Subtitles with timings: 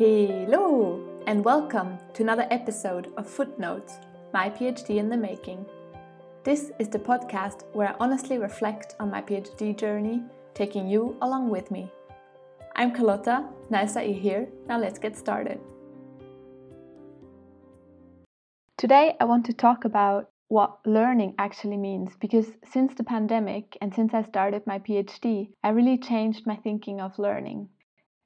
[0.00, 3.98] Hello, and welcome to another episode of Footnotes,
[4.32, 5.66] my PhD in the making.
[6.42, 10.22] This is the podcast where I honestly reflect on my PhD journey,
[10.54, 11.92] taking you along with me.
[12.76, 14.48] I'm Carlotta, nice that you're here.
[14.66, 15.60] Now let's get started.
[18.78, 23.94] Today, I want to talk about what learning actually means because since the pandemic and
[23.94, 27.68] since I started my PhD, I really changed my thinking of learning.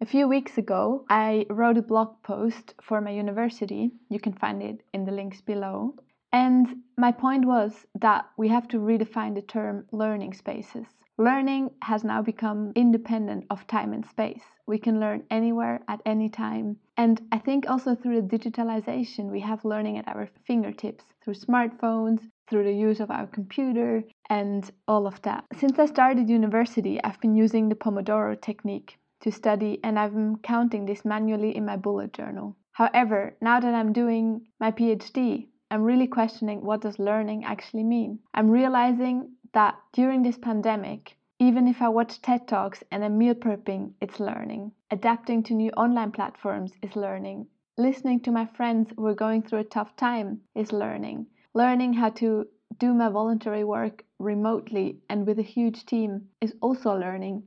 [0.01, 3.93] A few weeks ago, I wrote a blog post for my university.
[4.11, 5.95] You can find it in the links below.
[6.33, 10.87] And my point was that we have to redefine the term learning spaces.
[11.17, 14.43] Learning has now become independent of time and space.
[14.67, 16.77] We can learn anywhere at any time.
[16.97, 22.21] And I think also through the digitalization, we have learning at our fingertips through smartphones,
[22.51, 25.45] through the use of our computer, and all of that.
[25.57, 30.87] Since I started university, I've been using the Pomodoro technique to study and I'm counting
[30.87, 32.57] this manually in my bullet journal.
[32.73, 38.21] However, now that I'm doing my PhD, I'm really questioning what does learning actually mean.
[38.35, 43.35] I'm realizing that during this pandemic, even if I watch TED Talks and I'm meal
[43.35, 44.73] prepping, it's learning.
[44.91, 47.47] Adapting to new online platforms is learning.
[47.79, 51.27] Listening to my friends who are going through a tough time is learning.
[51.55, 52.47] Learning how to
[52.79, 57.43] do my voluntary work remotely and with a huge team is also learning.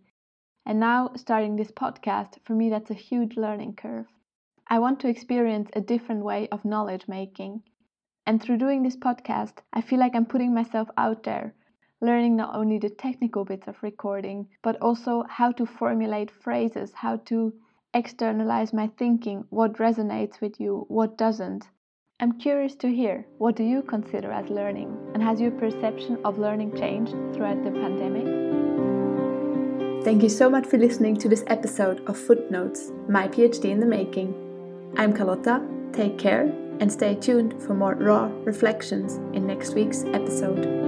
[0.67, 4.05] And now, starting this podcast, for me, that's a huge learning curve.
[4.67, 7.63] I want to experience a different way of knowledge making.
[8.25, 11.53] And through doing this podcast, I feel like I'm putting myself out there,
[12.01, 17.15] learning not only the technical bits of recording, but also how to formulate phrases, how
[17.27, 17.53] to
[17.93, 21.69] externalize my thinking, what resonates with you, what doesn't.
[22.19, 26.37] I'm curious to hear what do you consider as learning and has your perception of
[26.37, 28.66] learning changed throughout the pandemic?
[30.07, 33.85] Thank you so much for listening to this episode of Footnotes, my PhD in the
[33.85, 34.33] making.
[34.95, 36.43] I'm Carlotta, take care
[36.79, 40.86] and stay tuned for more raw reflections in next week's episode.